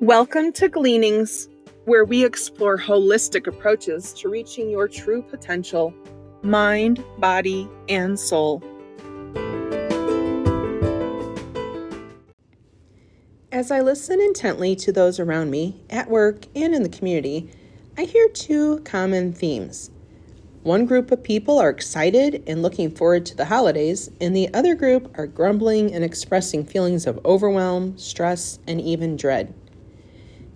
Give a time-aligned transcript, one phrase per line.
[0.00, 1.48] Welcome to Gleanings,
[1.84, 5.92] where we explore holistic approaches to reaching your true potential
[6.42, 8.62] mind, body, and soul.
[13.50, 17.50] As I listen intently to those around me, at work and in the community,
[17.96, 19.90] I hear two common themes.
[20.62, 24.76] One group of people are excited and looking forward to the holidays, and the other
[24.76, 29.52] group are grumbling and expressing feelings of overwhelm, stress, and even dread.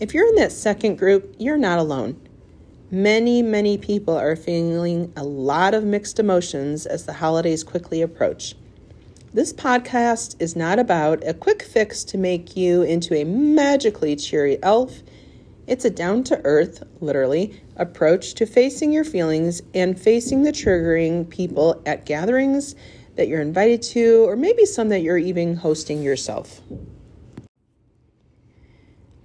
[0.00, 2.20] If you're in that second group, you're not alone.
[2.88, 8.54] Many, many people are feeling a lot of mixed emotions as the holidays quickly approach.
[9.34, 14.62] This podcast is not about a quick fix to make you into a magically cheery
[14.62, 15.02] elf.
[15.66, 21.28] It's a down to earth, literally, approach to facing your feelings and facing the triggering
[21.28, 22.76] people at gatherings
[23.16, 26.60] that you're invited to, or maybe some that you're even hosting yourself.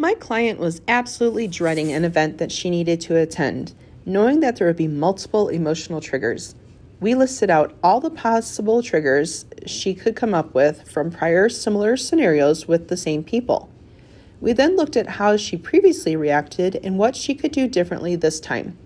[0.00, 3.74] My client was absolutely dreading an event that she needed to attend,
[4.06, 6.54] knowing that there would be multiple emotional triggers.
[7.00, 11.96] We listed out all the possible triggers she could come up with from prior similar
[11.96, 13.68] scenarios with the same people.
[14.40, 18.38] We then looked at how she previously reacted and what she could do differently this
[18.38, 18.78] time.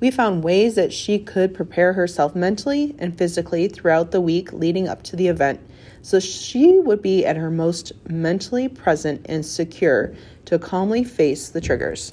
[0.00, 4.88] We found ways that she could prepare herself mentally and physically throughout the week leading
[4.88, 5.60] up to the event
[6.04, 11.62] so she would be at her most mentally present and secure to calmly face the
[11.62, 12.12] triggers.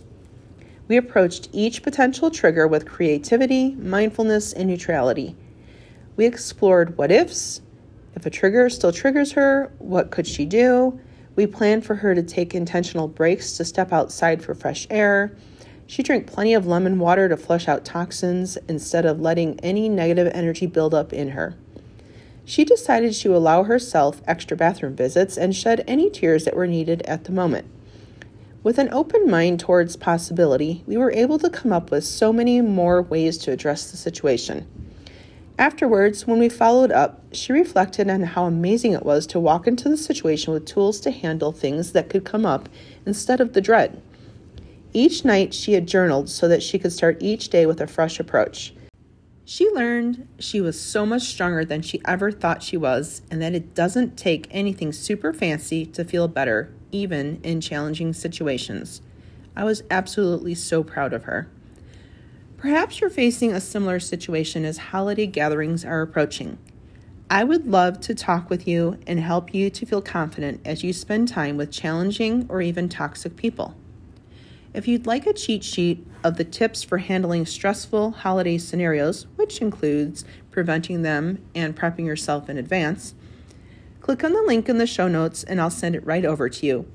[0.88, 5.36] We approached each potential trigger with creativity, mindfulness, and neutrality.
[6.16, 7.59] We explored what ifs.
[8.16, 10.97] If a trigger still triggers her, what could she do?
[11.36, 15.36] We planned for her to take intentional breaks to step outside for fresh air.
[15.86, 20.31] She drank plenty of lemon water to flush out toxins instead of letting any negative
[20.34, 21.58] energy build up in her.
[22.52, 26.67] She decided she would allow herself extra bathroom visits and shed any tears that were
[26.67, 27.66] needed at the moment.
[28.61, 32.59] With an open mind towards possibility, we were able to come up with so many
[32.59, 34.67] more ways to address the situation.
[35.57, 39.88] Afterwards, when we followed up, she reflected on how amazing it was to walk into
[39.88, 42.68] the situation with tools to handle things that could come up
[43.06, 44.01] instead of the dread.
[44.91, 48.19] Each night, she had journaled so that she could start each day with a fresh
[48.19, 48.73] approach.
[49.51, 53.53] She learned she was so much stronger than she ever thought she was, and that
[53.53, 59.01] it doesn't take anything super fancy to feel better, even in challenging situations.
[59.53, 61.50] I was absolutely so proud of her.
[62.56, 66.57] Perhaps you're facing a similar situation as holiday gatherings are approaching.
[67.29, 70.94] I would love to talk with you and help you to feel confident as you
[70.94, 73.75] spend time with challenging or even toxic people.
[74.73, 79.61] If you'd like a cheat sheet of the tips for handling stressful holiday scenarios, which
[79.61, 83.13] includes preventing them and prepping yourself in advance,
[83.99, 86.65] click on the link in the show notes and I'll send it right over to
[86.65, 86.89] you.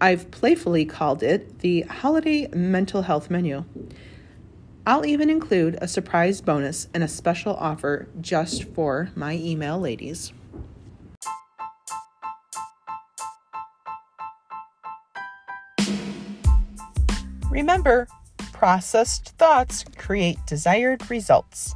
[0.00, 3.64] I've playfully called it the Holiday Mental Health Menu.
[4.84, 10.32] I'll even include a surprise bonus and a special offer just for my email ladies.
[17.52, 18.08] Remember,
[18.54, 21.74] processed thoughts create desired results.